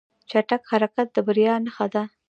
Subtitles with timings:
[0.29, 2.03] چټک حرکت د بریا نښه ده.